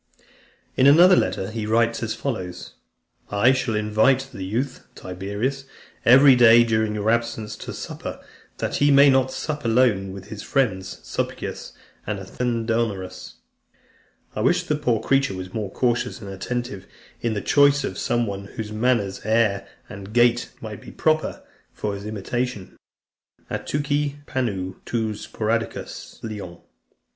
In 0.75 0.87
another 0.87 1.15
letter, 1.15 1.51
he 1.51 1.67
writes 1.67 2.01
as 2.01 2.15
follows: 2.15 2.73
"I 3.29 3.51
shall 3.51 3.75
invite: 3.75 4.29
the 4.33 4.43
youth, 4.43 4.83
Tiberius, 4.95 5.65
every 6.05 6.35
day 6.35 6.63
during 6.63 6.95
your 6.95 7.11
absence, 7.11 7.55
to 7.57 7.71
supper, 7.71 8.19
that 8.57 8.77
he 8.77 8.89
may 8.89 9.11
not 9.11 9.29
sup 9.31 9.63
alone 9.63 10.11
with 10.11 10.29
his 10.29 10.41
friends 10.41 11.01
Sulpicius 11.03 11.73
and 12.07 12.17
Athenodorus. 12.17 13.35
I 14.35 14.41
wish 14.41 14.63
the 14.63 14.75
poor 14.75 15.01
creature 15.03 15.35
was 15.35 15.53
more 15.53 15.69
cautious 15.71 16.19
and 16.19 16.31
attentive 16.33 16.87
in 17.21 17.35
the 17.35 17.39
choice 17.41 17.83
of 17.83 17.99
some 17.99 18.25
one, 18.25 18.45
whose 18.45 18.71
manners, 18.71 19.21
air, 19.23 19.67
and 19.87 20.13
gait 20.13 20.49
might 20.61 20.81
be 20.81 20.89
proper 20.89 21.43
for 21.73 21.93
his 21.93 22.07
imitation: 22.07 22.75
Atuchei 23.51 24.25
panu 24.25 24.49
en 24.49 24.75
tois 24.83 25.27
spoudaiois 25.27 26.21
lian. 26.23 26.57